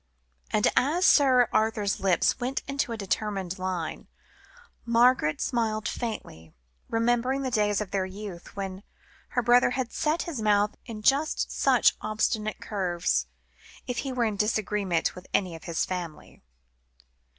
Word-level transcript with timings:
And 0.49 0.67
as 0.75 1.05
Sir 1.05 1.47
Arthur's 1.53 1.99
lips 1.99 2.39
went 2.39 2.63
into 2.67 2.91
a 2.91 2.97
determined 2.97 3.59
line, 3.59 4.07
Margaret 4.83 5.39
smiled 5.39 5.87
faintly, 5.87 6.55
remembering 6.89 7.43
the 7.43 7.51
days 7.51 7.81
of 7.81 7.91
their 7.91 8.07
youth, 8.07 8.55
when 8.55 8.81
her 9.37 9.43
brother 9.43 9.69
had 9.77 9.93
set 9.93 10.23
his 10.23 10.41
mouth 10.41 10.75
in 10.87 11.03
just 11.03 11.51
such 11.51 11.93
obstinate 12.01 12.59
curves, 12.59 13.27
if 13.85 13.99
he 13.99 14.11
were 14.11 14.25
in 14.25 14.37
disagreement 14.37 15.13
with 15.13 15.27
any 15.35 15.53
of 15.53 15.65
his 15.65 15.85
family. 15.85 16.41